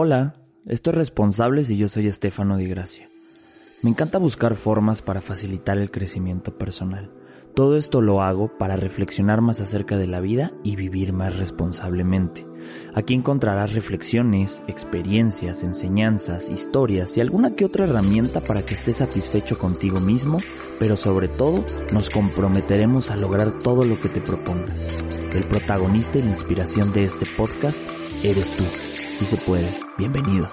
[0.00, 3.08] Hola, esto es Responsables y yo soy Estefano Di Gracia.
[3.82, 7.10] Me encanta buscar formas para facilitar el crecimiento personal.
[7.52, 12.46] Todo esto lo hago para reflexionar más acerca de la vida y vivir más responsablemente.
[12.94, 19.58] Aquí encontrarás reflexiones, experiencias, enseñanzas, historias y alguna que otra herramienta para que estés satisfecho
[19.58, 20.38] contigo mismo,
[20.78, 24.80] pero sobre todo nos comprometeremos a lograr todo lo que te propongas.
[25.34, 27.82] El protagonista y la inspiración de este podcast
[28.22, 28.97] eres tú.
[29.18, 29.66] Si se puede,
[29.98, 30.48] bienvenido.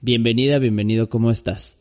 [0.00, 1.76] Bienvenida, bienvenido, ¿cómo estás?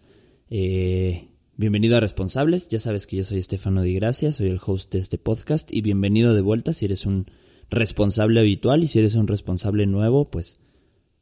[0.49, 4.91] Eh, bienvenido a Responsables, ya sabes que yo soy Estefano Di Gracia, soy el host
[4.91, 7.31] de este podcast y bienvenido de vuelta si eres un
[7.69, 10.59] responsable habitual y si eres un responsable nuevo, pues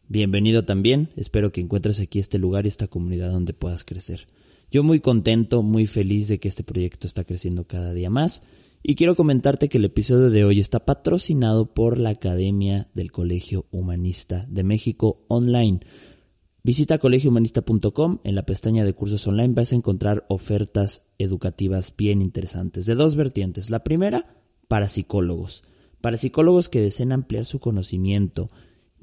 [0.07, 4.27] bienvenido también, espero que encuentres aquí este lugar y esta comunidad donde puedas crecer.
[4.71, 8.41] Yo muy contento, muy feliz de que este proyecto está creciendo cada día más
[8.81, 13.65] y quiero comentarte que el episodio de hoy está patrocinado por la Academia del Colegio
[13.71, 15.79] Humanista de México Online.
[16.63, 22.85] Visita colegiohumanista.com, en la pestaña de cursos online vas a encontrar ofertas educativas bien interesantes
[22.85, 23.69] de dos vertientes.
[23.69, 24.35] La primera,
[24.67, 25.63] para psicólogos,
[26.01, 28.49] para psicólogos que deseen ampliar su conocimiento,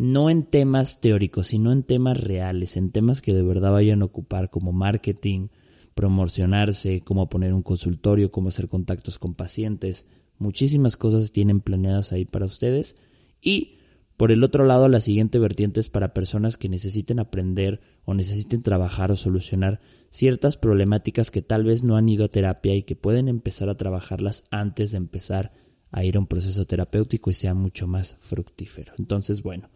[0.01, 4.07] no en temas teóricos, sino en temas reales, en temas que de verdad vayan a
[4.07, 5.49] ocupar como marketing,
[5.95, 10.07] promocionarse, cómo poner un consultorio, cómo hacer contactos con pacientes,
[10.39, 12.97] muchísimas cosas tienen planeadas ahí para ustedes
[13.43, 13.77] y
[14.17, 18.63] por el otro lado, la siguiente vertiente es para personas que necesiten aprender o necesiten
[18.63, 22.97] trabajar o solucionar ciertas problemáticas que tal vez no han ido a terapia y que
[22.97, 25.53] pueden empezar a trabajarlas antes de empezar
[25.91, 28.95] a ir a un proceso terapéutico y sea mucho más fructífero.
[28.99, 29.69] Entonces, bueno,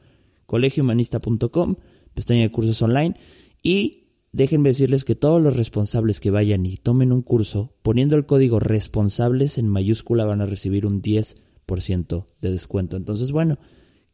[0.47, 1.77] colegiohumanista.com,
[2.15, 3.15] pestaña de cursos online
[3.63, 8.27] y déjenme decirles que todos los responsables que vayan y tomen un curso, poniendo el
[8.27, 12.97] código responsables en mayúscula van a recibir un 10% de descuento.
[12.97, 13.59] Entonces, bueno,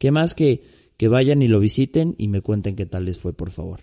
[0.01, 0.63] ¿Qué más que,
[0.97, 3.81] que vayan y lo visiten y me cuenten qué tal les fue, por favor?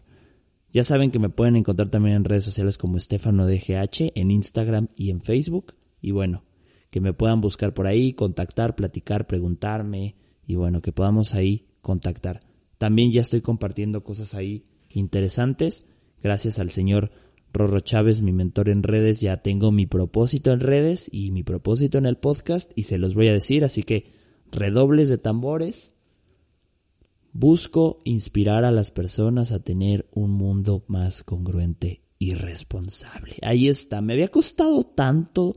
[0.73, 4.89] Ya saben que me pueden encontrar también en redes sociales como Estefano DGH, en Instagram
[4.97, 5.77] y en Facebook.
[6.01, 6.43] Y bueno,
[6.91, 12.41] que me puedan buscar por ahí, contactar, platicar, preguntarme y bueno, que podamos ahí contactar.
[12.77, 15.87] También ya estoy compartiendo cosas ahí interesantes.
[16.23, 17.11] Gracias al señor
[17.53, 21.97] Rorro Chávez, mi mentor en redes, ya tengo mi propósito en redes y mi propósito
[21.97, 24.13] en el podcast y se los voy a decir, así que
[24.53, 25.95] redobles de tambores
[27.33, 33.37] Busco inspirar a las personas a tener un mundo más congruente y responsable.
[33.43, 35.55] Ahí está, me había costado tanto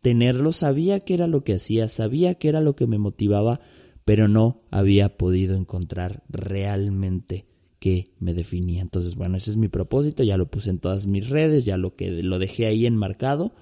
[0.00, 3.60] tenerlo, sabía que era lo que hacía, sabía que era lo que me motivaba,
[4.04, 7.46] pero no había podido encontrar realmente
[7.78, 8.82] qué me definía.
[8.82, 11.96] Entonces, bueno, ese es mi propósito, ya lo puse en todas mis redes, ya lo
[11.96, 13.54] que lo dejé ahí enmarcado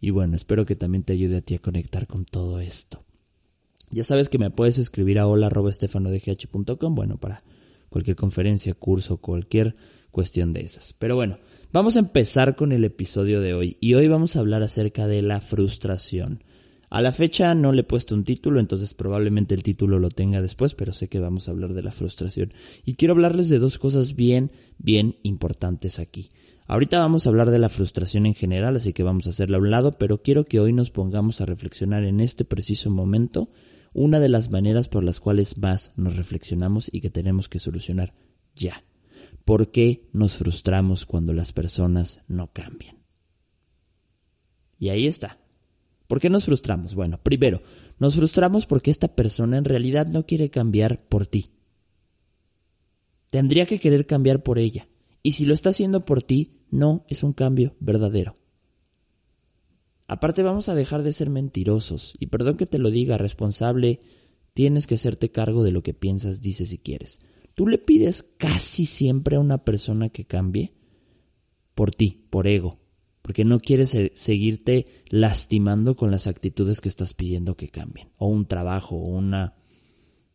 [0.00, 3.04] y bueno, espero que también te ayude a ti a conectar con todo esto.
[3.90, 7.42] Ya sabes que me puedes escribir a hola.estefanodgh.com, bueno, para
[7.88, 9.74] cualquier conferencia, curso, cualquier
[10.10, 10.92] cuestión de esas.
[10.92, 11.38] Pero bueno,
[11.72, 15.22] vamos a empezar con el episodio de hoy y hoy vamos a hablar acerca de
[15.22, 16.42] la frustración.
[16.96, 20.40] A la fecha no le he puesto un título, entonces probablemente el título lo tenga
[20.40, 22.54] después, pero sé que vamos a hablar de la frustración.
[22.86, 26.30] Y quiero hablarles de dos cosas bien, bien importantes aquí.
[26.66, 29.60] Ahorita vamos a hablar de la frustración en general, así que vamos a hacerla a
[29.60, 33.50] un lado, pero quiero que hoy nos pongamos a reflexionar en este preciso momento
[33.92, 38.14] una de las maneras por las cuales más nos reflexionamos y que tenemos que solucionar
[38.54, 38.84] ya.
[39.44, 42.96] ¿Por qué nos frustramos cuando las personas no cambian?
[44.78, 45.40] Y ahí está.
[46.06, 46.94] ¿Por qué nos frustramos?
[46.94, 47.60] Bueno, primero,
[47.98, 51.50] nos frustramos porque esta persona en realidad no quiere cambiar por ti.
[53.30, 54.86] Tendría que querer cambiar por ella.
[55.22, 58.34] Y si lo está haciendo por ti, no es un cambio verdadero.
[60.06, 62.14] Aparte vamos a dejar de ser mentirosos.
[62.18, 63.98] Y perdón que te lo diga, responsable,
[64.54, 67.18] tienes que hacerte cargo de lo que piensas, dices y quieres.
[67.54, 70.74] Tú le pides casi siempre a una persona que cambie
[71.74, 72.78] por ti, por ego,
[73.26, 78.46] porque no quieres seguirte lastimando con las actitudes que estás pidiendo que cambien, o un
[78.46, 79.54] trabajo, o una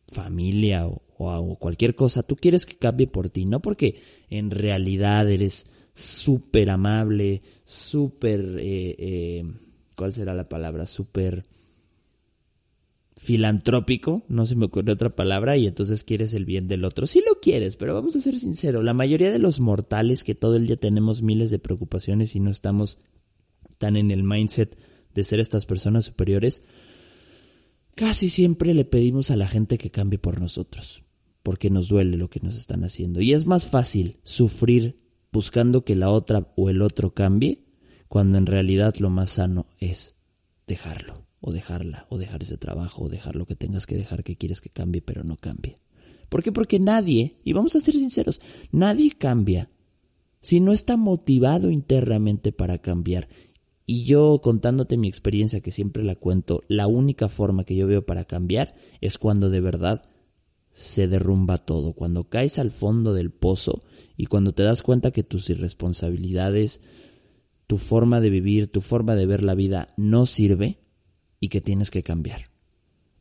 [0.08, 2.22] familia, o, cualquier cosa.
[2.22, 8.94] Tú quieres que cambie por ti, no porque en realidad eres súper amable, súper, eh,
[8.98, 9.44] eh,
[9.96, 10.84] ¿cuál será la palabra?
[10.84, 11.44] Súper
[13.22, 17.06] filantrópico, no se me ocurre otra palabra, y entonces quieres el bien del otro.
[17.06, 20.56] Sí lo quieres, pero vamos a ser sinceros, la mayoría de los mortales que todo
[20.56, 22.98] el día tenemos miles de preocupaciones y no estamos
[23.78, 24.76] tan en el mindset
[25.14, 26.64] de ser estas personas superiores,
[27.94, 31.04] casi siempre le pedimos a la gente que cambie por nosotros.
[31.42, 33.20] porque nos duele lo que nos están haciendo.
[33.20, 34.96] Y es más fácil sufrir
[35.32, 37.64] buscando que la otra o el otro cambie,
[38.08, 40.14] cuando en realidad lo más sano es
[40.66, 44.36] dejarlo, o dejarla, o dejar ese trabajo, o dejar lo que tengas que dejar que
[44.36, 45.74] quieres que cambie, pero no cambie.
[46.28, 46.52] ¿Por qué?
[46.52, 48.40] Porque nadie, y vamos a ser sinceros,
[48.70, 49.68] nadie cambia
[50.40, 53.28] si no está motivado internamente para cambiar.
[53.84, 58.06] Y yo contándote mi experiencia, que siempre la cuento, la única forma que yo veo
[58.06, 60.02] para cambiar es cuando de verdad
[60.70, 63.80] se derrumba todo, cuando caes al fondo del pozo
[64.16, 66.80] y cuando te das cuenta que tus irresponsabilidades,
[67.66, 70.81] tu forma de vivir, tu forma de ver la vida no sirve
[71.42, 72.44] y que tienes que cambiar.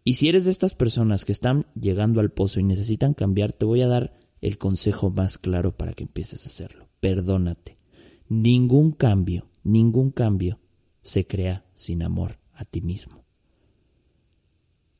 [0.03, 3.65] Y si eres de estas personas que están llegando al pozo y necesitan cambiar, te
[3.65, 6.87] voy a dar el consejo más claro para que empieces a hacerlo.
[6.99, 7.77] Perdónate.
[8.29, 10.59] Ningún cambio, ningún cambio
[11.01, 13.25] se crea sin amor a ti mismo.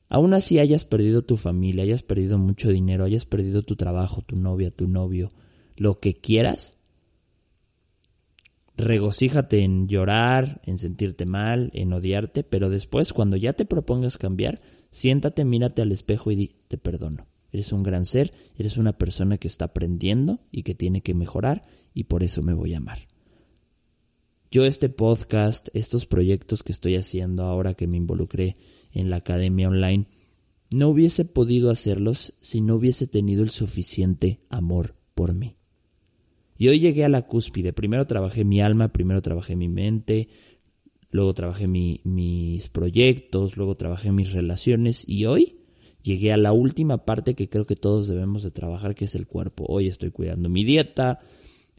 [0.09, 4.35] Aún así hayas perdido tu familia, hayas perdido mucho dinero, hayas perdido tu trabajo, tu
[4.35, 5.29] novia, tu novio,
[5.75, 6.79] lo que quieras,
[8.81, 14.61] regocíjate en llorar, en sentirte mal, en odiarte, pero después, cuando ya te propongas cambiar,
[14.91, 17.27] siéntate, mírate al espejo y di, te perdono.
[17.51, 21.61] Eres un gran ser, eres una persona que está aprendiendo y que tiene que mejorar
[21.93, 22.99] y por eso me voy a amar.
[24.51, 28.55] Yo este podcast, estos proyectos que estoy haciendo ahora que me involucré
[28.91, 30.07] en la academia online,
[30.69, 35.55] no hubiese podido hacerlos si no hubiese tenido el suficiente amor por mí.
[36.61, 37.73] Y hoy llegué a la cúspide.
[37.73, 40.29] Primero trabajé mi alma, primero trabajé mi mente,
[41.09, 45.57] luego trabajé mis proyectos, luego trabajé mis relaciones y hoy
[46.03, 49.25] llegué a la última parte que creo que todos debemos de trabajar, que es el
[49.25, 49.65] cuerpo.
[49.69, 51.21] Hoy estoy cuidando mi dieta,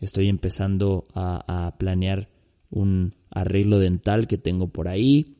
[0.01, 2.29] estoy empezando a, a planear
[2.69, 5.37] un arreglo dental que tengo por ahí,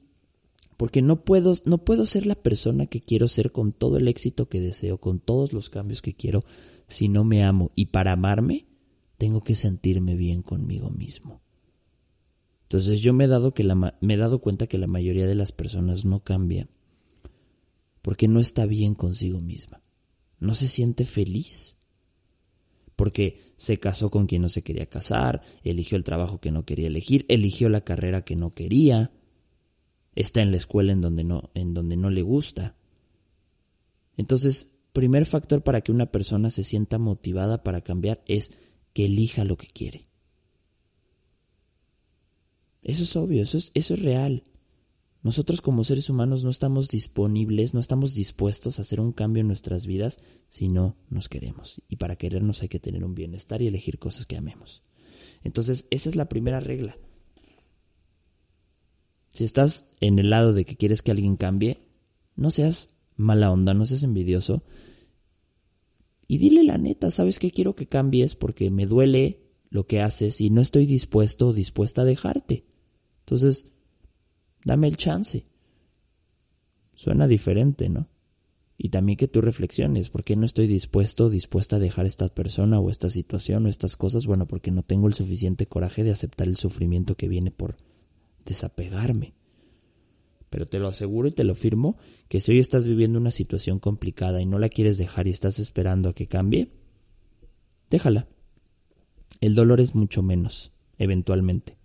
[0.77, 4.49] porque no puedo, no puedo ser la persona que quiero ser con todo el éxito
[4.49, 6.45] que deseo, con todos los cambios que quiero,
[6.87, 7.73] si no me amo.
[7.75, 8.67] Y para amarme,
[9.23, 11.41] tengo que sentirme bien conmigo mismo.
[12.65, 15.37] Entonces yo me he dado, que la, me he dado cuenta que la mayoría de
[15.37, 16.67] las personas no cambia
[18.03, 19.81] porque no está bien consigo misma.
[20.41, 21.77] No se siente feliz.
[22.97, 26.89] Porque se casó con quien no se quería casar, eligió el trabajo que no quería
[26.89, 29.13] elegir, eligió la carrera que no quería,
[30.17, 32.75] está en la escuela en donde no, en donde no le gusta.
[34.17, 38.59] Entonces, primer factor para que una persona se sienta motivada para cambiar es
[38.93, 40.03] que elija lo que quiere.
[42.83, 44.43] Eso es obvio, eso es, eso es real.
[45.23, 49.47] Nosotros como seres humanos no estamos disponibles, no estamos dispuestos a hacer un cambio en
[49.47, 50.19] nuestras vidas
[50.49, 51.81] si no nos queremos.
[51.89, 54.83] Y para querernos hay que tener un bienestar y elegir cosas que amemos.
[55.45, 56.97] Entonces, esa es la primera regla.
[59.29, 61.87] Si estás en el lado de que quieres que alguien cambie,
[62.35, 64.65] no seas mala onda, no seas envidioso.
[66.33, 68.37] Y dile la neta, ¿sabes qué quiero que cambies?
[68.37, 72.65] Porque me duele lo que haces y no estoy dispuesto o dispuesta a dejarte.
[73.19, 73.67] Entonces,
[74.65, 75.45] dame el chance.
[76.95, 78.09] Suena diferente, ¿no?
[78.79, 82.31] Y también que tú reflexiones, ¿por qué no estoy dispuesto o dispuesta a dejar esta
[82.31, 84.25] persona o esta situación o estas cosas?
[84.25, 87.77] Bueno, porque no tengo el suficiente coraje de aceptar el sufrimiento que viene por
[88.47, 89.35] desapegarme.
[90.53, 91.97] Pero te lo aseguro y te lo firmo
[92.29, 95.59] que si hoy estás viviendo una situación complicada y no la quieres dejar y estás
[95.59, 96.69] esperando a que cambie,
[97.89, 98.29] déjala.
[99.41, 101.79] El dolor es mucho menos, eventualmente.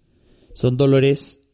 [0.53, 1.49] Son dolores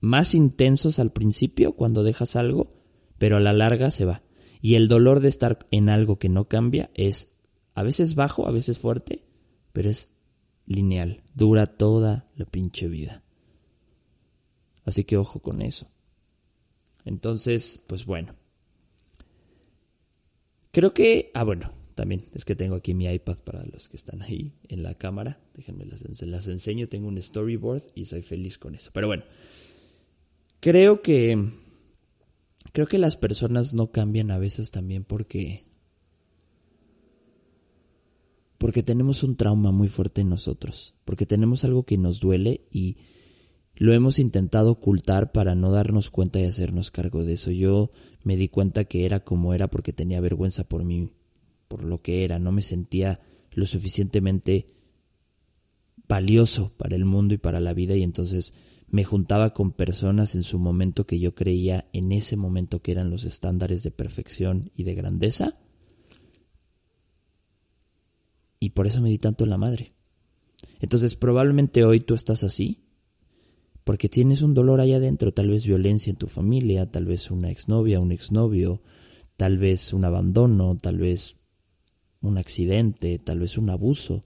[0.00, 2.74] más intensos al principio cuando dejas algo,
[3.16, 4.22] pero a la larga se va.
[4.60, 7.38] Y el dolor de estar en algo que no cambia es
[7.74, 9.24] a veces bajo, a veces fuerte,
[9.72, 10.10] pero es
[10.66, 13.24] lineal, dura toda la pinche vida.
[14.84, 15.86] Así que ojo con eso.
[17.04, 18.34] Entonces, pues bueno.
[20.70, 24.22] Creo que, ah bueno, también es que tengo aquí mi iPad para los que están
[24.22, 25.40] ahí en la cámara.
[25.54, 26.88] Déjenme las, las enseño.
[26.88, 28.90] Tengo un storyboard y soy feliz con eso.
[28.94, 29.24] Pero bueno,
[30.60, 31.50] creo que
[32.72, 35.64] creo que las personas no cambian a veces también porque
[38.58, 42.96] porque tenemos un trauma muy fuerte en nosotros, porque tenemos algo que nos duele y
[43.74, 47.50] lo hemos intentado ocultar para no darnos cuenta y hacernos cargo de eso.
[47.50, 47.90] Yo
[48.22, 51.10] me di cuenta que era como era porque tenía vergüenza por mí,
[51.68, 52.38] por lo que era.
[52.38, 53.20] No me sentía
[53.52, 54.66] lo suficientemente
[56.06, 58.54] valioso para el mundo y para la vida y entonces
[58.88, 63.10] me juntaba con personas en su momento que yo creía en ese momento que eran
[63.10, 65.58] los estándares de perfección y de grandeza.
[68.60, 69.92] Y por eso me di tanto en la madre.
[70.78, 72.82] Entonces probablemente hoy tú estás así
[73.84, 77.50] porque tienes un dolor ahí adentro, tal vez violencia en tu familia, tal vez una
[77.50, 78.80] exnovia, un exnovio,
[79.36, 81.36] tal vez un abandono, tal vez
[82.20, 84.20] un accidente, tal vez un abuso.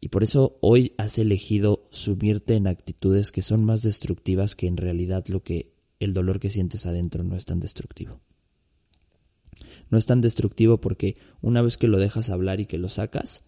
[0.00, 4.76] Y por eso hoy has elegido sumirte en actitudes que son más destructivas que en
[4.76, 8.20] realidad lo que el dolor que sientes adentro no es tan destructivo.
[9.90, 13.44] No es tan destructivo porque una vez que lo dejas hablar y que lo sacas,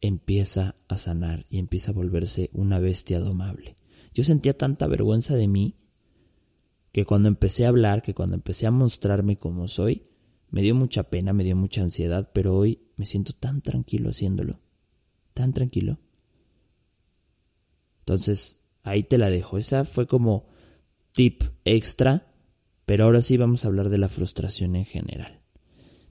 [0.00, 3.76] empieza a sanar y empieza a volverse una bestia domable.
[4.18, 5.76] Yo sentía tanta vergüenza de mí
[6.90, 10.08] que cuando empecé a hablar, que cuando empecé a mostrarme como soy,
[10.50, 14.58] me dio mucha pena, me dio mucha ansiedad, pero hoy me siento tan tranquilo haciéndolo.
[15.34, 16.00] Tan tranquilo.
[18.00, 19.56] Entonces, ahí te la dejo.
[19.56, 20.48] Esa fue como
[21.12, 22.26] tip extra,
[22.86, 25.42] pero ahora sí vamos a hablar de la frustración en general.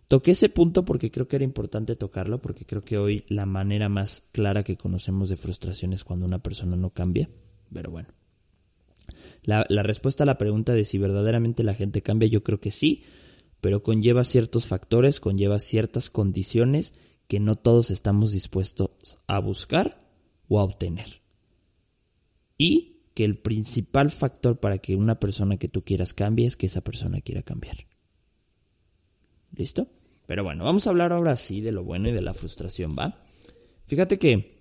[0.07, 3.89] Toqué ese punto porque creo que era importante tocarlo, porque creo que hoy la manera
[3.89, 7.29] más clara que conocemos de frustración es cuando una persona no cambia.
[7.73, 8.09] Pero bueno.
[9.43, 12.71] La, la, respuesta a la pregunta de si verdaderamente la gente cambia, yo creo que
[12.71, 13.03] sí,
[13.61, 16.93] pero conlleva ciertos factores, conlleva ciertas condiciones
[17.27, 20.01] que no todos estamos dispuestos a buscar
[20.47, 21.21] o a obtener.
[22.57, 26.67] Y que el principal factor para que una persona que tú quieras cambie es que
[26.67, 27.87] esa persona quiera cambiar.
[29.55, 29.87] ¿Listo?
[30.27, 33.23] Pero bueno, vamos a hablar ahora sí de lo bueno y de la frustración, ¿va?
[33.85, 34.56] Fíjate que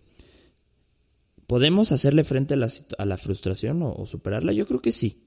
[1.47, 5.23] podemos hacerle frente a la, frustración o, o superarla, yo creo que sí.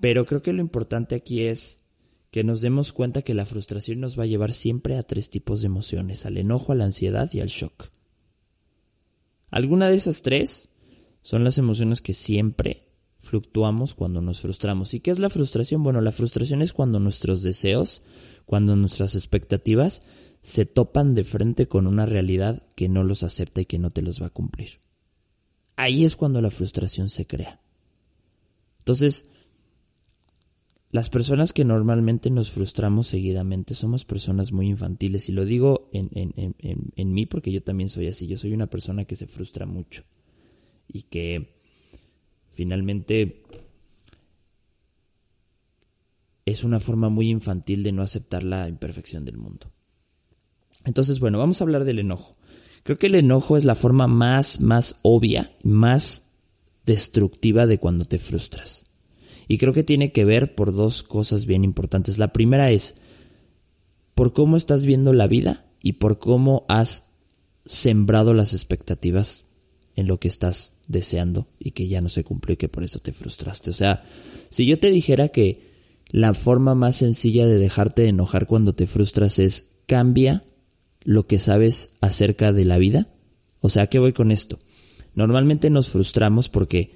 [0.00, 1.84] Pero creo que lo importante aquí es
[2.30, 5.60] que nos demos cuenta que la frustración nos va a llevar siempre a tres tipos
[5.60, 7.90] de emociones, al enojo, a la ansiedad y al shock.
[9.50, 10.68] Alguna de esas tres
[11.22, 12.86] son las emociones que siempre
[13.18, 14.94] fluctuamos cuando nos frustramos.
[14.94, 15.82] ¿Y qué es la frustración?
[15.82, 18.02] Bueno, la frustración es cuando nuestros deseos,
[18.44, 20.02] cuando nuestras expectativas
[20.42, 24.02] se topan de frente con una realidad que no los acepta y que no te
[24.02, 24.78] los va a cumplir.
[25.76, 27.60] Ahí es cuando la frustración se crea.
[28.78, 29.30] Entonces,
[30.90, 36.08] las personas que normalmente nos frustramos seguidamente somos personas muy infantiles y lo digo en,
[36.12, 39.26] en, en, en, mí porque yo también soy así, yo soy una persona que se
[39.26, 40.04] frustra mucho
[40.88, 41.54] y que
[42.52, 43.42] finalmente
[46.46, 49.72] es una forma muy infantil de no aceptar la imperfección del mundo.
[50.84, 52.35] Entonces, bueno, vamos a hablar del enojo.
[52.86, 56.22] Creo que el enojo es la forma más, más obvia, más
[56.84, 58.84] destructiva de cuando te frustras.
[59.48, 62.16] Y creo que tiene que ver por dos cosas bien importantes.
[62.16, 62.94] La primera es
[64.14, 67.08] por cómo estás viendo la vida y por cómo has
[67.64, 69.46] sembrado las expectativas
[69.96, 73.00] en lo que estás deseando y que ya no se cumplió y que por eso
[73.00, 73.70] te frustraste.
[73.70, 73.98] O sea,
[74.48, 75.72] si yo te dijera que
[76.10, 80.44] la forma más sencilla de dejarte de enojar cuando te frustras es cambia
[81.06, 83.08] lo que sabes acerca de la vida.
[83.60, 84.58] O sea, ¿qué voy con esto?
[85.14, 86.90] Normalmente nos frustramos porque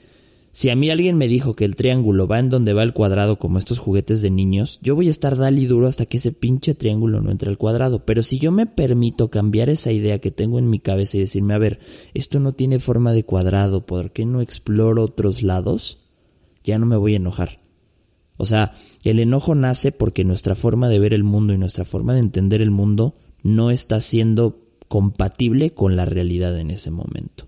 [0.50, 3.38] si a mí alguien me dijo que el triángulo va en donde va el cuadrado
[3.38, 6.32] como estos juguetes de niños, yo voy a estar dal y duro hasta que ese
[6.32, 8.04] pinche triángulo no entre al cuadrado.
[8.04, 11.54] Pero si yo me permito cambiar esa idea que tengo en mi cabeza y decirme,
[11.54, 11.78] a ver,
[12.12, 15.98] esto no tiene forma de cuadrado, ¿por qué no exploro otros lados?
[16.64, 17.58] Ya no me voy a enojar.
[18.36, 18.74] O sea,
[19.04, 22.60] el enojo nace porque nuestra forma de ver el mundo y nuestra forma de entender
[22.60, 27.44] el mundo no está siendo compatible con la realidad en ese momento.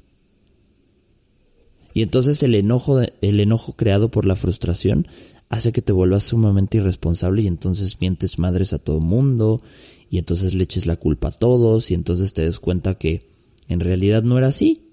[1.95, 5.07] Y entonces el enojo, el enojo creado por la frustración
[5.49, 9.61] hace que te vuelvas sumamente irresponsable y entonces mientes madres a todo mundo
[10.09, 13.29] y entonces le eches la culpa a todos y entonces te des cuenta que
[13.69, 14.89] en realidad no era así.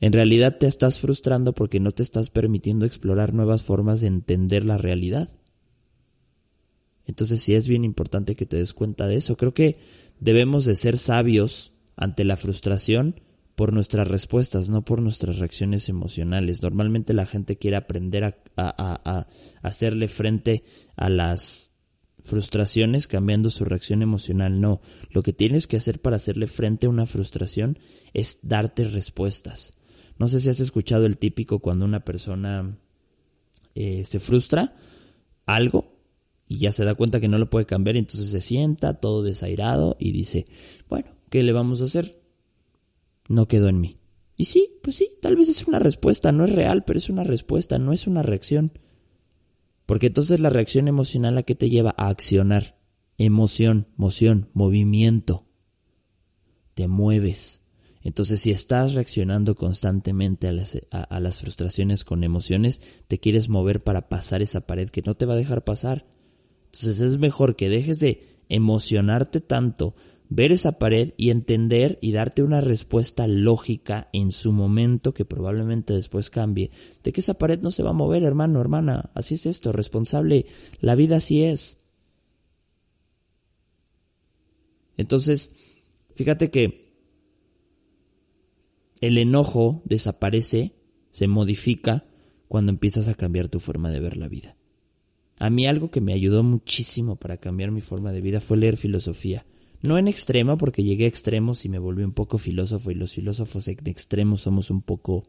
[0.00, 4.64] En realidad te estás frustrando porque no te estás permitiendo explorar nuevas formas de entender
[4.64, 5.30] la realidad.
[7.06, 9.36] Entonces sí es bien importante que te des cuenta de eso.
[9.36, 9.78] Creo que
[10.20, 13.20] debemos de ser sabios ante la frustración
[13.54, 16.62] por nuestras respuestas, no por nuestras reacciones emocionales.
[16.62, 19.28] Normalmente la gente quiere aprender a, a,
[19.62, 21.72] hacerle frente a las
[22.22, 24.60] frustraciones cambiando su reacción emocional.
[24.60, 27.78] No, lo que tienes que hacer para hacerle frente a una frustración
[28.12, 29.72] es darte respuestas.
[30.18, 32.78] No sé si has escuchado el típico cuando una persona
[33.74, 34.74] eh, se frustra
[35.46, 35.95] algo
[36.48, 39.22] y ya se da cuenta que no lo puede cambiar, y entonces se sienta todo
[39.22, 40.46] desairado y dice,
[40.88, 42.20] bueno, ¿qué le vamos a hacer?
[43.28, 43.98] No quedó en mí.
[44.36, 47.24] Y sí, pues sí, tal vez es una respuesta, no es real, pero es una
[47.24, 48.70] respuesta, no es una reacción.
[49.86, 52.76] Porque entonces la reacción emocional a qué te lleva a accionar.
[53.18, 55.46] Emoción, moción, movimiento.
[56.74, 57.62] Te mueves.
[58.02, 63.82] Entonces, si estás reaccionando constantemente a las, a, las, frustraciones con emociones, te quieres mover
[63.82, 66.06] para pasar esa pared que no te va a dejar pasar.
[66.76, 69.94] Entonces, es mejor que dejes de emocionarte tanto,
[70.28, 75.94] ver esa pared y entender y darte una respuesta lógica en su momento, que probablemente
[75.94, 76.70] después cambie,
[77.02, 79.10] de que esa pared no se va a mover, hermano, hermana.
[79.14, 80.44] Así es esto, responsable.
[80.80, 81.78] La vida así es.
[84.98, 85.54] Entonces,
[86.14, 86.82] fíjate que
[89.00, 90.74] el enojo desaparece,
[91.10, 92.04] se modifica
[92.48, 94.56] cuando empiezas a cambiar tu forma de ver la vida.
[95.38, 98.76] A mí algo que me ayudó muchísimo para cambiar mi forma de vida fue leer
[98.76, 99.44] filosofía.
[99.82, 103.12] No en extrema, porque llegué a extremos y me volví un poco filósofo y los
[103.12, 105.22] filósofos en extremos somos un poco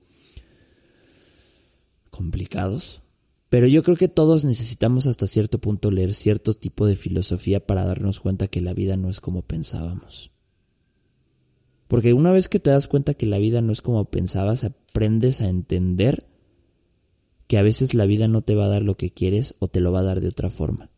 [2.09, 3.01] complicados.
[3.49, 7.85] Pero yo creo que todos necesitamos hasta cierto punto leer cierto tipo de filosofía para
[7.85, 10.31] darnos cuenta que la vida no es como pensábamos.
[11.87, 15.39] Porque una vez que te das cuenta que la vida no es como pensabas, aprendes
[15.39, 16.25] a entender
[17.47, 19.79] que a veces la vida no te va a dar lo que quieres o te
[19.79, 20.91] lo va a dar de otra forma.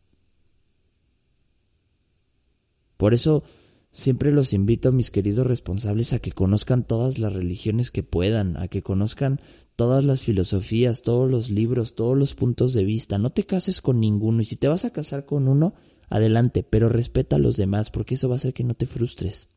[2.97, 3.43] Por eso
[3.91, 8.57] siempre los invito a mis queridos responsables a que conozcan todas las religiones que puedan,
[8.57, 9.39] a que conozcan
[9.75, 13.17] todas las filosofías, todos los libros, todos los puntos de vista.
[13.17, 15.75] No te cases con ninguno y si te vas a casar con uno,
[16.09, 19.49] adelante, pero respeta a los demás porque eso va a hacer que no te frustres.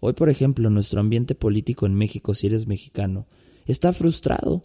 [0.00, 3.28] Hoy, por ejemplo, nuestro ambiente político en México, si eres mexicano,
[3.66, 4.62] está frustrado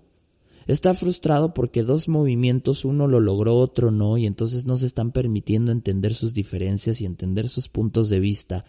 [0.67, 5.13] Está frustrado porque dos movimientos, uno lo logró, otro no, y entonces no se están
[5.13, 8.65] permitiendo entender sus diferencias y entender sus puntos de vista.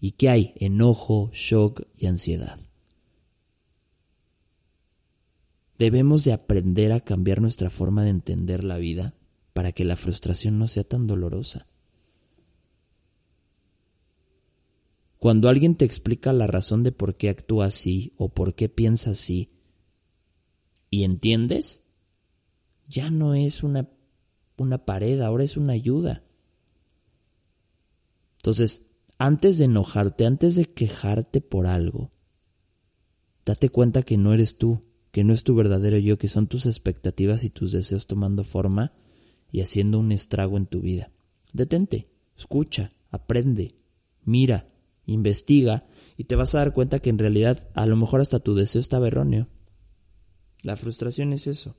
[0.00, 0.54] ¿Y qué hay?
[0.56, 2.58] Enojo, shock y ansiedad.
[5.78, 9.14] Debemos de aprender a cambiar nuestra forma de entender la vida
[9.52, 11.66] para que la frustración no sea tan dolorosa.
[15.18, 19.10] Cuando alguien te explica la razón de por qué actúa así o por qué piensa
[19.10, 19.50] así,
[20.94, 21.82] y entiendes,
[22.86, 23.90] ya no es una,
[24.56, 26.22] una pared, ahora es una ayuda.
[28.36, 28.82] Entonces,
[29.18, 32.10] antes de enojarte, antes de quejarte por algo,
[33.44, 36.64] date cuenta que no eres tú, que no es tu verdadero yo, que son tus
[36.66, 38.92] expectativas y tus deseos tomando forma
[39.50, 41.10] y haciendo un estrago en tu vida.
[41.52, 43.74] Detente, escucha, aprende,
[44.22, 44.68] mira,
[45.06, 48.54] investiga y te vas a dar cuenta que en realidad a lo mejor hasta tu
[48.54, 49.48] deseo estaba erróneo.
[50.64, 51.76] La frustración es eso.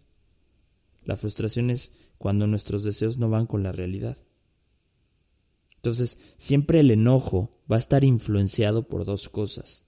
[1.03, 4.19] La frustración es cuando nuestros deseos no van con la realidad.
[5.77, 9.85] Entonces, siempre el enojo va a estar influenciado por dos cosas.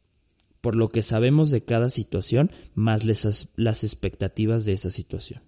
[0.62, 5.43] Por lo que sabemos de cada situación, más las expectativas de esa situación.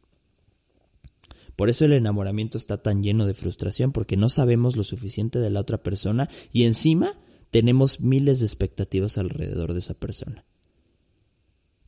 [1.56, 5.50] Por eso el enamoramiento está tan lleno de frustración, porque no sabemos lo suficiente de
[5.50, 10.46] la otra persona y encima tenemos miles de expectativas alrededor de esa persona.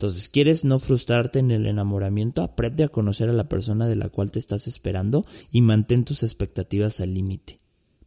[0.02, 2.42] Entonces, ¿quieres no frustrarte en el enamoramiento?
[2.42, 6.24] Aprende a conocer a la persona de la cual te estás esperando y mantén tus
[6.24, 7.58] expectativas al límite.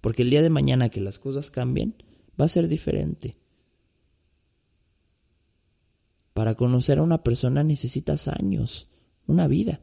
[0.00, 1.94] Porque el día de mañana que las cosas cambien,
[2.38, 3.37] va a ser diferente.
[6.33, 8.90] Para conocer a una persona necesitas años,
[9.28, 9.80] una vida.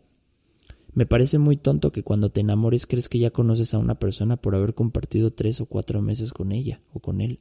[0.94, 4.36] Me parece muy tonto que cuando te enamores crees que ya conoces a una persona
[4.36, 7.40] por haber compartido tres o cuatro meses con ella o con él.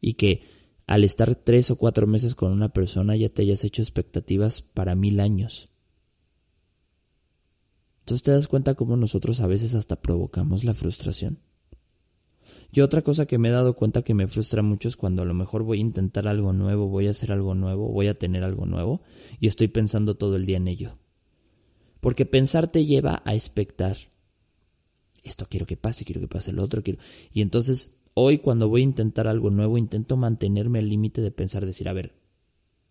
[0.00, 0.42] Y que
[0.88, 4.94] al estar tres o cuatro meses con una persona ya te hayas hecho expectativas para
[4.94, 5.68] mil años.
[8.00, 11.40] Entonces te das cuenta cómo nosotros a veces hasta provocamos la frustración.
[12.72, 15.26] Y otra cosa que me he dado cuenta que me frustra mucho es cuando a
[15.26, 18.42] lo mejor voy a intentar algo nuevo, voy a hacer algo nuevo, voy a tener
[18.42, 19.02] algo nuevo
[19.40, 20.96] y estoy pensando todo el día en ello.
[22.00, 23.98] Porque pensar te lleva a expectar.
[25.22, 26.98] Esto quiero que pase, quiero que pase lo otro, quiero.
[27.30, 31.64] Y entonces Hoy cuando voy a intentar algo nuevo intento mantenerme al límite de pensar,
[31.64, 32.16] decir, a ver,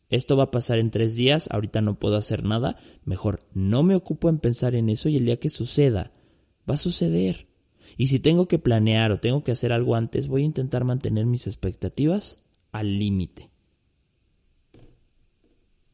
[0.08, 3.96] esto va a pasar en tres días, ahorita no puedo hacer nada, mejor no me
[3.96, 6.14] ocupo en pensar en eso y el día que suceda,
[6.60, 7.50] va a suceder.
[7.98, 11.26] Y si tengo que planear o tengo que hacer algo antes, voy a intentar mantener
[11.26, 13.52] mis expectativas al límite.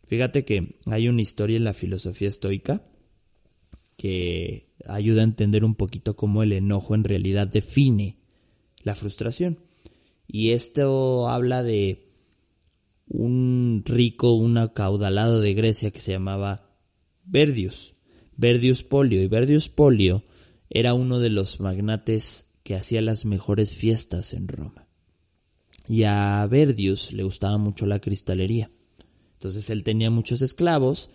[0.05, 2.85] Fíjate que hay una historia en la filosofía estoica
[3.97, 8.19] que ayuda a entender un poquito cómo el enojo en realidad define
[8.83, 9.59] la frustración.
[10.27, 12.09] Y esto habla de
[13.07, 16.69] un rico, un acaudalado de Grecia que se llamaba
[17.25, 17.95] Verdius,
[18.37, 19.21] Verdius Polio.
[19.21, 20.23] Y Verdius Polio
[20.69, 24.87] era uno de los magnates que hacía las mejores fiestas en Roma.
[25.87, 28.71] Y a Verdius le gustaba mucho la cristalería.
[29.33, 31.09] Entonces él tenía muchos esclavos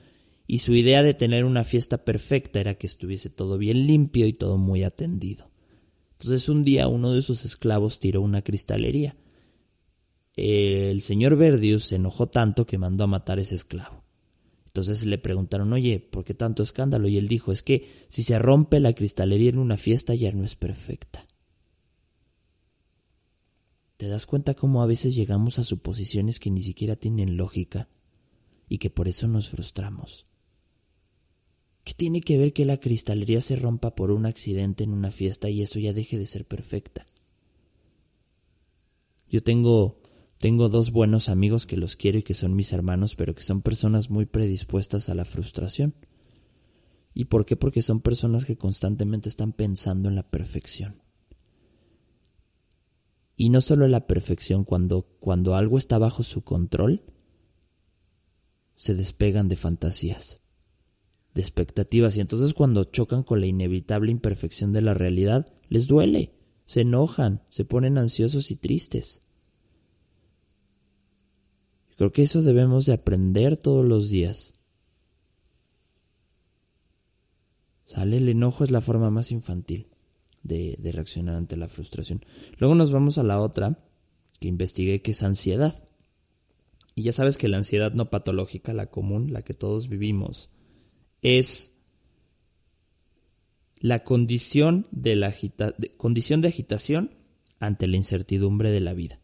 [0.47, 4.35] y su idea de tener una fiesta perfecta era que estuviese todo bien limpio y
[4.35, 5.51] todo muy atendido.
[6.21, 9.17] Entonces un día uno de sus esclavos tiró una cristalería.
[10.35, 14.05] El señor Verdius se enojó tanto que mandó a matar a ese esclavo.
[14.67, 17.09] Entonces le preguntaron, oye, ¿por qué tanto escándalo?
[17.09, 20.45] Y él dijo, es que si se rompe la cristalería en una fiesta ya no
[20.45, 21.27] es perfecta.
[23.97, 27.89] ¿Te das cuenta cómo a veces llegamos a suposiciones que ni siquiera tienen lógica
[28.69, 30.28] y que por eso nos frustramos?
[31.89, 35.49] ¿Qué tiene que ver que la cristalería se rompa por un accidente en una fiesta
[35.49, 37.07] y eso ya deje de ser perfecta?
[39.27, 40.03] Yo tengo,
[40.37, 43.63] tengo dos buenos amigos que los quiero y que son mis hermanos, pero que son
[43.63, 45.95] personas muy predispuestas a la frustración.
[47.15, 47.57] ¿Y por qué?
[47.57, 51.03] Porque son personas que constantemente están pensando en la perfección.
[53.35, 57.01] Y no solo en la perfección, cuando, cuando algo está bajo su control,
[58.77, 60.43] se despegan de fantasías,
[61.39, 66.35] de expectativas, y entonces cuando chocan con la inevitable imperfección de la realidad, les duele,
[66.67, 69.21] se enojan, se ponen ansiosos y tristes.
[71.97, 74.55] Creo que eso debemos de aprender todos los días.
[77.87, 78.17] ¿Sale?
[78.17, 79.87] El enojo es la forma más infantil
[80.43, 82.25] de, de, reaccionar ante la frustración.
[82.57, 83.79] Luego nos vamos a la otra
[84.41, 85.85] que investigué que es ansiedad.
[86.97, 90.51] Y ya sabes que la ansiedad no patológica, la común, la que todos vivimos,
[91.23, 91.73] es
[93.81, 95.35] la condición de, la
[95.97, 97.15] condición de agitación
[97.61, 99.21] ante la incertidumbre de la vida.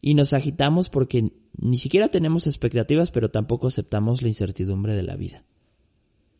[0.00, 5.16] Y nos agitamos porque ni siquiera tenemos expectativas, pero tampoco aceptamos la incertidumbre de la
[5.16, 5.44] vida.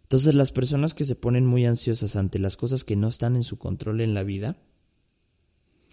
[0.03, 3.45] Entonces las personas que se ponen muy ansiosas ante las cosas que no están en
[3.45, 4.59] su control en la vida,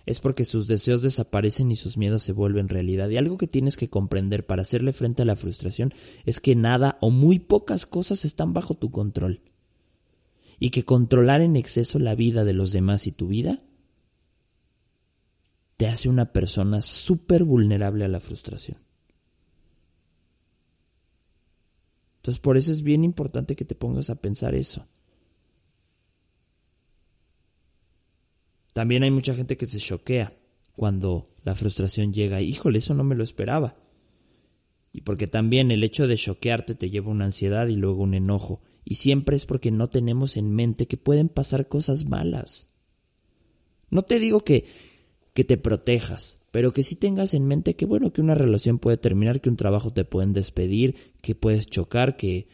[0.10, 3.10] es porque sus deseos desaparecen y sus miedos se vuelven realidad.
[3.10, 5.94] Y algo que tienes que comprender para hacerle frente a la frustración
[6.26, 9.44] es que nada o muy pocas cosas están bajo tu control.
[10.58, 13.60] Y que controlar en exceso la vida de los demás y tu vida
[15.78, 18.80] te hace una persona súper vulnerable a la frustración.
[22.16, 24.88] Entonces por eso es bien importante que te pongas a pensar eso.
[28.80, 30.32] También hay mucha gente que se choquea
[30.74, 32.40] cuando la frustración llega.
[32.40, 33.76] Híjole, eso no me lo esperaba.
[34.94, 38.62] Y porque también el hecho de choquearte te lleva una ansiedad y luego un enojo.
[38.86, 42.68] Y siempre es porque no tenemos en mente que pueden pasar cosas malas.
[43.90, 44.64] No te digo que,
[45.34, 48.96] que te protejas, pero que sí tengas en mente que bueno, que una relación puede
[48.96, 52.48] terminar, que un trabajo te pueden despedir, que puedes chocar, que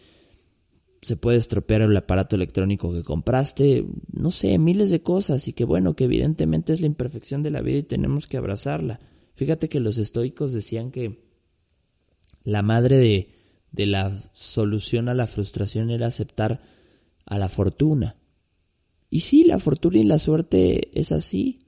[1.05, 5.63] se puede estropear el aparato electrónico que compraste, no sé, miles de cosas y que
[5.63, 8.99] bueno, que evidentemente es la imperfección de la vida y tenemos que abrazarla.
[9.35, 11.23] Fíjate que los estoicos decían que
[12.43, 13.29] la madre de,
[13.71, 16.61] de la solución a la frustración era aceptar
[17.25, 18.15] a la fortuna.
[19.09, 21.67] Y sí, la fortuna y la suerte es así.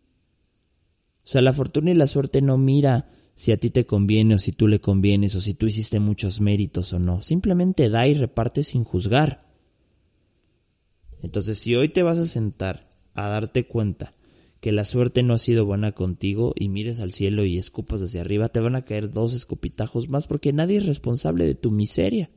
[1.24, 4.40] O sea, la fortuna y la suerte no mira si a ti te conviene o
[4.40, 7.22] si tú le convienes o si tú hiciste muchos méritos o no.
[7.22, 9.38] Simplemente da y reparte sin juzgar.
[11.22, 14.12] Entonces, si hoy te vas a sentar a darte cuenta
[14.60, 18.22] que la suerte no ha sido buena contigo y mires al cielo y escupas hacia
[18.22, 22.32] arriba, te van a caer dos escupitajos más porque nadie es responsable de tu miseria.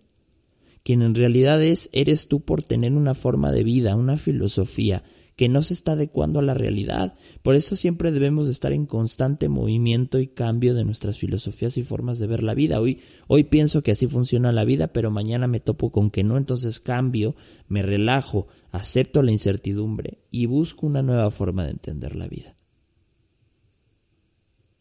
[0.82, 5.02] Quien en realidad es, eres tú por tener una forma de vida, una filosofía,
[5.40, 7.14] que no se está adecuando a la realidad.
[7.40, 12.18] Por eso siempre debemos estar en constante movimiento y cambio de nuestras filosofías y formas
[12.18, 12.78] de ver la vida.
[12.78, 16.36] Hoy, hoy pienso que así funciona la vida, pero mañana me topo con que no,
[16.36, 17.36] entonces cambio,
[17.68, 22.54] me relajo, acepto la incertidumbre y busco una nueva forma de entender la vida.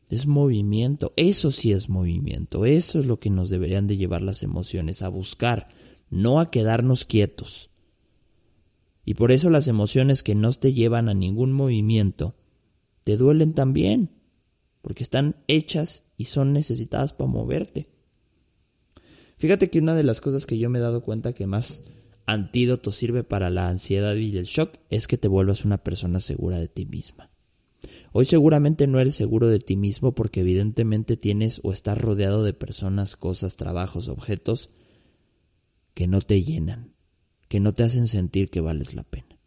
[0.10, 4.44] Es movimiento, eso sí es movimiento, eso es lo que nos deberían de llevar las
[4.44, 5.70] emociones, a buscar,
[6.10, 7.69] no a quedarnos quietos.
[9.06, 12.36] Y por eso las emociones que no te llevan a ningún movimiento
[13.04, 14.12] te duelen también,
[14.82, 17.90] porque están hechas y son necesitadas para moverte.
[19.38, 21.84] Fíjate que una de las cosas que yo me he dado cuenta que más
[22.26, 26.60] antídoto sirve para la ansiedad y el shock es que te vuelvas una persona segura
[26.60, 27.32] de ti misma.
[28.12, 32.54] Hoy seguramente no eres seguro de ti mismo porque evidentemente tienes o estás rodeado de
[32.54, 34.70] personas, cosas, trabajos, objetos
[35.94, 36.94] que no te llenan,
[37.50, 39.38] que no te hacen sentir que vales la pena.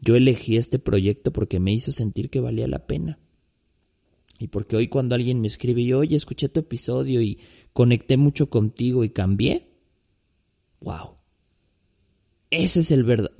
[0.00, 3.18] Yo elegí este proyecto porque me hizo sentir que valía la pena.
[4.38, 7.40] Y porque hoy cuando alguien me escribe y oye, escuché tu episodio y
[7.74, 9.68] conecté mucho contigo y cambié,
[10.80, 11.16] wow.
[12.48, 13.32] Ese es el verdad...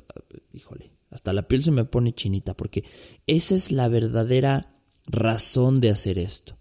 [0.53, 2.85] Híjole, hasta la piel se me pone chinita porque
[3.27, 4.75] esa es la verdadera
[5.07, 6.60] razón de hacer esto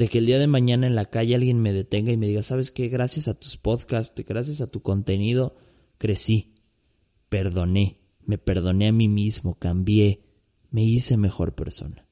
[0.00, 2.42] de que el día de mañana en la calle alguien me detenga y me diga,
[2.42, 2.88] ¿sabes qué?
[2.88, 5.56] Gracias a tus podcasts, gracias a tu contenido,
[5.98, 6.54] crecí,
[7.28, 10.22] perdoné, me perdoné a mí mismo, cambié,
[10.70, 12.06] me hice mejor persona.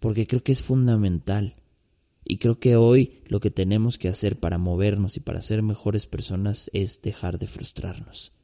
[0.00, 1.56] Porque creo que es fundamental.
[2.26, 6.06] Y creo que hoy lo que tenemos que hacer para movernos y para ser mejores
[6.06, 8.34] personas es dejar de frustrarnos.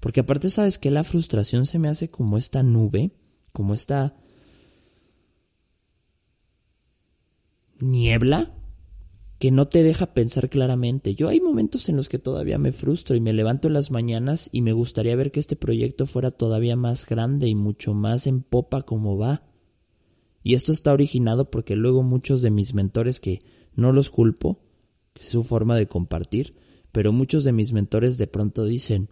[0.00, 3.10] Porque aparte sabes que la frustración se me hace como esta nube,
[3.52, 4.16] como esta
[7.80, 8.54] niebla
[9.40, 11.14] que no te deja pensar claramente.
[11.14, 14.50] Yo hay momentos en los que todavía me frustro y me levanto en las mañanas
[14.52, 18.42] y me gustaría ver que este proyecto fuera todavía más grande y mucho más en
[18.42, 19.44] popa como va.
[20.42, 23.40] Y esto está originado porque luego muchos de mis mentores que
[23.74, 24.60] no los culpo,
[25.14, 26.54] que es su forma de compartir,
[26.92, 29.08] pero muchos de mis mentores de pronto dicen,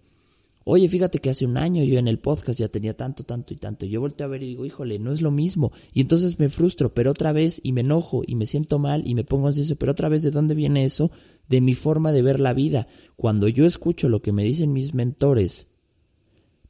[0.70, 3.57] Oye, fíjate que hace un año yo en el podcast ya tenía tanto, tanto y
[3.57, 3.87] tanto.
[3.87, 5.72] Yo volteo a ver y digo, híjole, no es lo mismo.
[5.94, 9.14] Y entonces me frustro, pero otra vez, y me enojo, y me siento mal, y
[9.14, 11.11] me pongo ansioso, pero otra vez, ¿de dónde viene eso?
[11.48, 12.87] De mi forma de ver la vida.
[13.16, 15.68] Cuando yo escucho lo que me dicen mis mentores,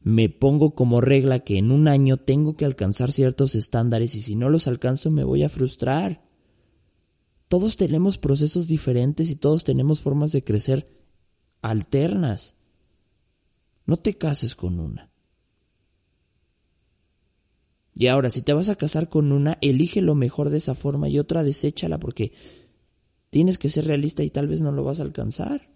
[0.00, 4.36] me pongo como regla que en un año tengo que alcanzar ciertos estándares y si
[4.36, 6.22] no los alcanzo me voy a frustrar.
[7.48, 10.86] Todos tenemos procesos diferentes y todos tenemos formas de crecer
[11.62, 12.57] alternas.
[13.88, 15.10] No te cases con una.
[17.94, 21.08] Y ahora, si te vas a casar con una, elige lo mejor de esa forma
[21.08, 22.32] y otra deséchala porque
[23.30, 25.70] tienes que ser realista y tal vez no lo vas a alcanzar.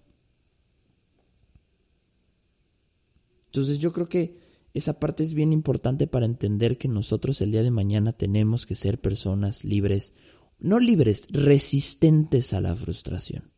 [3.47, 4.37] Entonces yo creo que
[4.75, 8.75] esa parte es bien importante para entender que nosotros el día de mañana tenemos que
[8.75, 10.13] ser personas libres,
[10.59, 13.52] no libres, resistentes a la frustración.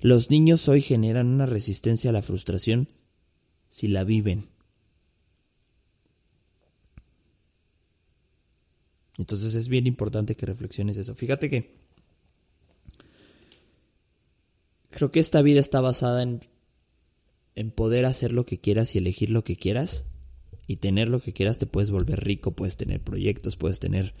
[0.00, 2.88] Los niños hoy generan una resistencia a la frustración
[3.68, 4.48] si la viven.
[9.18, 11.14] Entonces es bien importante que reflexiones eso.
[11.14, 11.74] Fíjate que
[14.90, 16.40] creo que esta vida está basada en,
[17.72, 20.06] poder hacer lo que quieras y elegir lo que quieras.
[20.68, 24.14] Y tener lo que quieras te puedes volver rico, puedes tener proyectos, puedes tener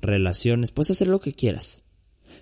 [0.00, 1.82] relaciones, puedes hacer lo que quieras.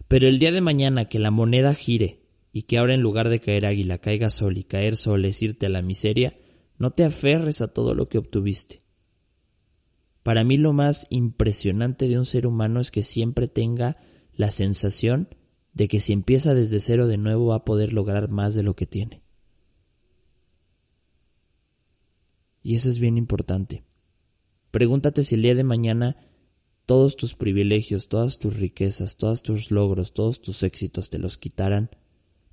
[0.08, 2.25] Pero el día de mañana que la moneda gire
[2.56, 5.66] y que ahora en lugar de caer águila caiga sol y caer sol es irte
[5.66, 6.38] a la miseria,
[6.78, 8.78] no te aferres a todo lo que obtuviste.
[10.22, 13.98] Para mí lo más impresionante de un ser humano es que siempre tenga
[14.32, 15.28] la sensación
[15.74, 18.74] de que si empieza desde cero de nuevo va a poder lograr más de lo
[18.74, 19.20] que tiene.
[22.62, 23.84] Y eso es bien importante.
[24.70, 26.16] Pregúntate si el día de mañana
[26.86, 31.90] todos tus privilegios, todas tus riquezas, todos tus logros, todos tus éxitos te los quitaran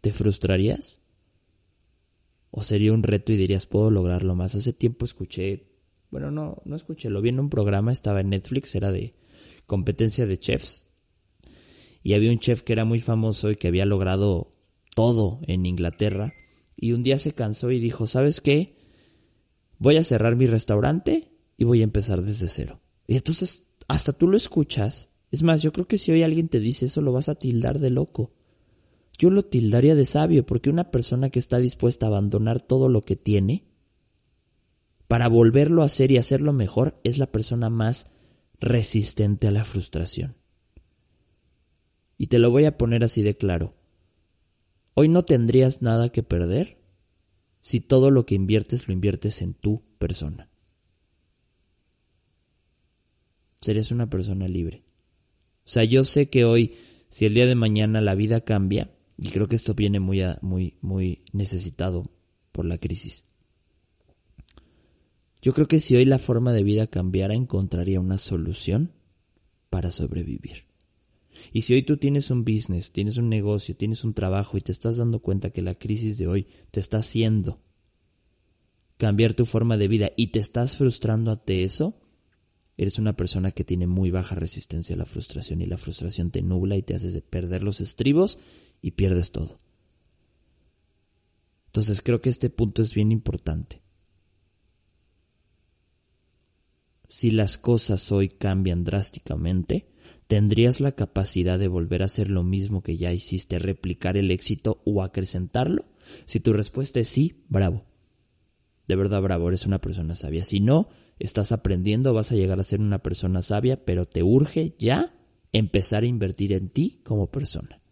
[0.03, 0.99] ¿Te frustrarías?
[2.51, 4.53] ¿O sería un reto y dirías, puedo lograrlo más?
[4.53, 5.69] Hace tiempo escuché,
[6.11, 9.15] bueno, no, no escuché, lo vi en un programa, estaba en Netflix, era de
[9.65, 10.87] competencia de chefs.
[12.03, 14.51] Y había un chef que era muy famoso y que había logrado
[14.93, 16.33] todo en Inglaterra.
[16.75, 18.75] Y un día se cansó y dijo, ¿sabes qué?
[19.79, 22.81] Voy a cerrar mi restaurante y voy a empezar desde cero.
[23.07, 25.11] Y entonces, hasta tú lo escuchas.
[25.31, 27.79] Es más, yo creo que si hoy alguien te dice eso, lo vas a tildar
[27.79, 28.33] de loco.
[29.17, 33.01] Yo lo tildaría de sabio, porque una persona que está dispuesta a abandonar todo lo
[33.01, 33.65] que tiene
[35.07, 38.09] para volverlo a hacer y hacerlo mejor es la persona más
[38.59, 40.35] resistente a la frustración.
[42.17, 43.75] Y te lo voy a poner así de claro.
[44.95, 46.81] Hoy no tendrías nada que perder
[47.61, 50.49] si todo lo que inviertes lo inviertes en tu persona.
[53.61, 54.83] Serías una persona libre.
[55.65, 56.75] O sea, yo sé que hoy,
[57.09, 60.77] si el día de mañana la vida cambia, y creo que esto viene muy, muy,
[60.81, 62.09] muy necesitado
[62.51, 63.25] por la crisis.
[65.41, 68.93] Yo creo que si hoy la forma de vida cambiara, encontraría una solución
[69.69, 70.65] para sobrevivir.
[71.51, 74.71] Y si hoy tú tienes un business, tienes un negocio, tienes un trabajo y te
[74.71, 77.59] estás dando cuenta que la crisis de hoy te está haciendo
[78.97, 81.99] cambiar tu forma de vida y te estás frustrando ante eso,
[82.77, 86.41] eres una persona que tiene muy baja resistencia a la frustración y la frustración te
[86.41, 88.39] nubla y te hace perder los estribos
[88.83, 89.57] y pierdes todo.
[91.67, 93.81] Entonces creo que este punto es bien importante.
[97.09, 99.87] Si las cosas hoy cambian drásticamente,
[100.27, 104.81] ¿tendrías la capacidad de volver a hacer lo mismo que ya hiciste, replicar el éxito
[104.85, 105.85] o acrecentarlo?
[106.25, 107.85] Si tu respuesta es sí, bravo.
[108.87, 110.43] De verdad, bravo, eres una persona sabia.
[110.43, 114.75] Si no, estás aprendiendo, vas a llegar a ser una persona sabia, pero te urge
[114.77, 115.15] ya
[115.53, 117.82] empezar a invertir en ti como persona.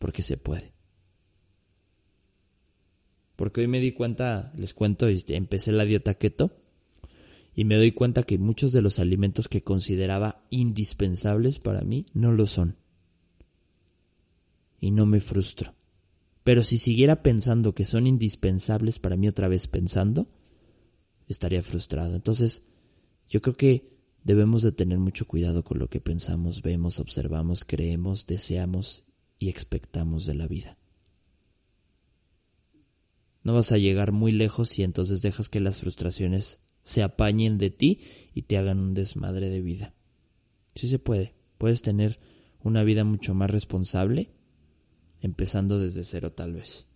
[0.00, 0.72] Porque se puede.
[3.36, 6.56] Porque hoy me di cuenta, les cuento, empecé la dieta keto
[7.54, 12.32] y me doy cuenta que muchos de los alimentos que consideraba indispensables para mí no
[12.32, 12.76] lo son.
[14.80, 15.74] Y no me frustro.
[16.44, 20.28] Pero si siguiera pensando que son indispensables para mí otra vez pensando,
[21.28, 22.16] estaría frustrado.
[22.16, 22.66] Entonces,
[23.28, 28.26] yo creo que debemos de tener mucho cuidado con lo que pensamos, vemos, observamos, creemos,
[28.26, 29.04] deseamos
[29.40, 30.76] y expectamos de la vida.
[33.42, 37.70] No vas a llegar muy lejos si entonces dejas que las frustraciones se apañen de
[37.70, 38.00] ti
[38.34, 39.94] y te hagan un desmadre de vida.
[40.74, 41.34] Sí se puede.
[41.56, 42.20] Puedes tener
[42.62, 44.30] una vida mucho más responsable,
[45.22, 46.86] empezando desde cero tal vez.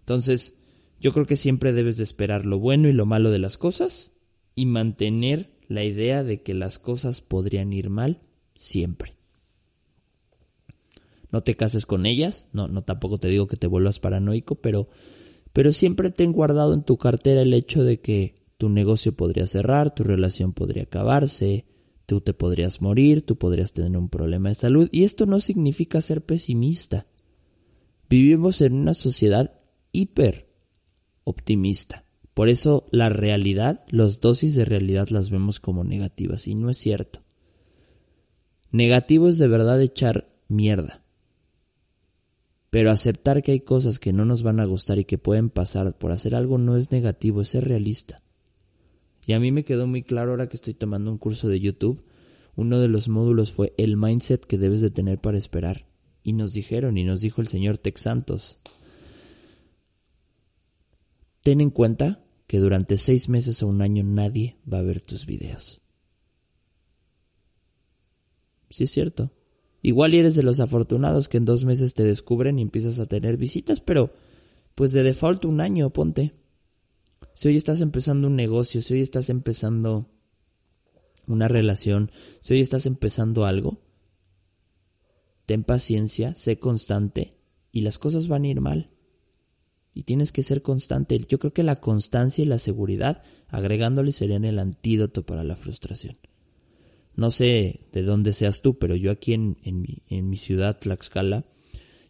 [0.00, 0.58] Entonces,
[1.00, 4.10] yo creo que siempre debes de esperar lo bueno y lo malo de las cosas
[4.56, 8.22] y mantener la idea de que las cosas podrían ir mal
[8.56, 9.17] siempre.
[11.30, 14.88] No te cases con ellas, no, no tampoco te digo que te vuelvas paranoico, pero,
[15.52, 19.94] pero siempre ten guardado en tu cartera el hecho de que tu negocio podría cerrar,
[19.94, 21.66] tu relación podría acabarse,
[22.06, 26.00] tú te podrías morir, tú podrías tener un problema de salud, y esto no significa
[26.00, 27.06] ser pesimista.
[28.08, 29.60] Vivimos en una sociedad
[29.92, 30.48] hiper
[31.24, 32.04] optimista.
[32.32, 36.78] Por eso la realidad, las dosis de realidad las vemos como negativas y no es
[36.78, 37.20] cierto.
[38.70, 41.02] Negativo es de verdad echar mierda.
[42.70, 45.96] Pero aceptar que hay cosas que no nos van a gustar y que pueden pasar
[45.96, 48.22] por hacer algo no es negativo, es ser realista.
[49.24, 52.04] Y a mí me quedó muy claro ahora que estoy tomando un curso de YouTube,
[52.56, 55.86] uno de los módulos fue el mindset que debes de tener para esperar.
[56.22, 58.58] Y nos dijeron, y nos dijo el señor Tex Santos,
[61.42, 65.24] ten en cuenta que durante seis meses o un año nadie va a ver tus
[65.26, 65.80] videos.
[68.70, 69.30] Sí es cierto.
[69.82, 73.36] Igual eres de los afortunados que en dos meses te descubren y empiezas a tener
[73.36, 74.12] visitas, pero
[74.74, 76.34] pues de default un año, ponte.
[77.34, 80.08] Si hoy estás empezando un negocio, si hoy estás empezando
[81.26, 82.10] una relación,
[82.40, 83.80] si hoy estás empezando algo,
[85.46, 87.30] ten paciencia, sé constante
[87.70, 88.90] y las cosas van a ir mal.
[89.94, 91.18] Y tienes que ser constante.
[91.28, 96.18] Yo creo que la constancia y la seguridad, agregándole, serían el antídoto para la frustración.
[97.18, 101.46] No sé de dónde seas tú, pero yo aquí en, mi, en mi ciudad, Tlaxcala,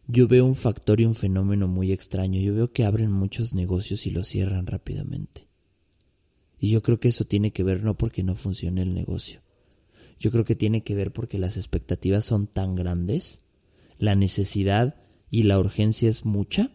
[0.07, 2.39] yo veo un factor y un fenómeno muy extraño.
[2.43, 5.49] Yo veo que abren muchos negocios y los cierran rápidamente.
[6.59, 9.41] Y yo creo que eso tiene que ver no porque no funcione el negocio.
[10.21, 13.47] Yo creo que tiene que ver porque las expectativas son tan grandes,
[13.97, 16.71] la necesidad y la urgencia es mucha,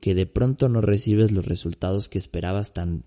[0.00, 3.06] que de pronto no recibes los resultados que esperabas tan,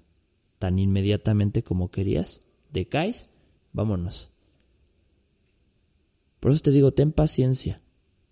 [0.59, 2.41] tan inmediatamente como querías,
[2.73, 3.30] decaes
[3.73, 4.31] vámonos.
[6.39, 7.77] Por eso te digo, ten paciencia.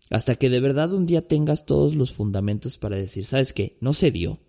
[0.10, 3.78] Hasta que de verdad un día tengas todos los fundamentos para decir, ¿sabes qué?
[3.80, 4.39] No se dio.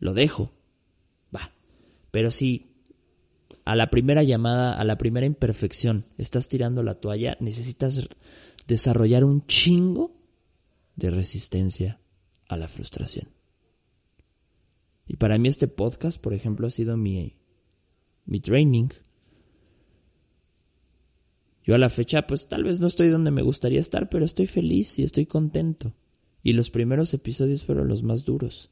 [0.00, 0.52] Lo dejo.
[1.34, 1.52] Va.
[2.10, 2.74] Pero si
[3.64, 8.08] a la primera llamada, a la primera imperfección, estás tirando la toalla, necesitas
[8.66, 10.12] desarrollar un chingo
[10.96, 12.00] de resistencia
[12.48, 13.28] a la frustración.
[15.06, 17.36] Y para mí este podcast, por ejemplo, ha sido mi,
[18.24, 18.88] mi training
[21.64, 24.46] yo a la fecha, pues tal vez no estoy donde me gustaría estar, pero estoy
[24.46, 25.94] feliz y estoy contento.
[26.42, 28.70] Y los primeros episodios fueron los más duros.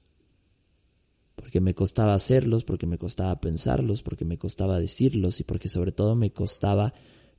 [1.34, 5.92] Porque me costaba hacerlos, porque me costaba pensarlos, porque me costaba decirlos y porque sobre
[5.92, 6.92] todo me costaba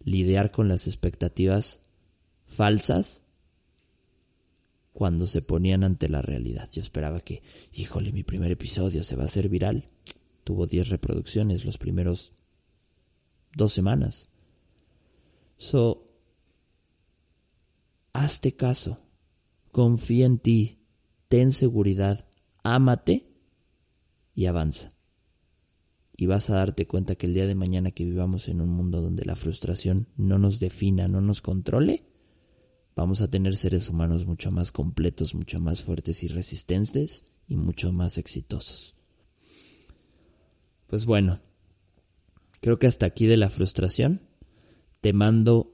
[0.04, 1.80] lidiar con las expectativas
[2.46, 3.24] falsas
[4.92, 6.68] cuando se ponían ante la realidad.
[6.72, 9.90] Yo esperaba que, híjole, mi primer episodio se va a hacer viral.
[10.44, 12.34] Tuvo 10 reproducciones los primeros
[13.56, 14.33] dos semanas.
[15.64, 16.06] So,
[18.12, 18.98] hazte caso,
[19.72, 20.84] confía en ti,
[21.30, 22.28] ten seguridad,
[22.64, 23.32] ámate
[24.36, 24.90] y avanza.
[26.18, 29.00] Y vas a darte cuenta que el día de mañana que vivamos en un mundo
[29.00, 32.04] donde la frustración no nos defina, no nos controle,
[32.94, 37.94] vamos a tener seres humanos mucho más completos, mucho más fuertes y resistentes y mucho
[37.94, 38.96] más exitosos.
[40.88, 41.40] Pues bueno,
[42.60, 44.33] creo que hasta aquí de la frustración.
[45.04, 45.74] Te mando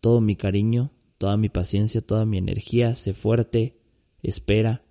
[0.00, 2.94] todo mi cariño, toda mi paciencia, toda mi energía.
[2.94, 3.78] Sé fuerte,
[4.22, 4.86] espera,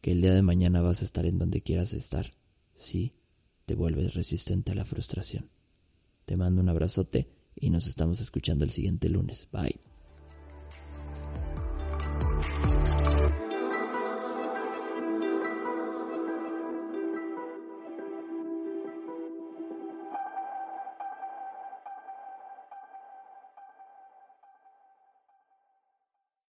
[0.00, 2.32] que el día de mañana vas a estar en donde quieras estar.
[2.76, 3.10] Si
[3.66, 5.50] te vuelves resistente a la frustración.
[6.26, 9.48] Te mando un abrazote y nos estamos escuchando el siguiente lunes.
[9.50, 9.80] Bye.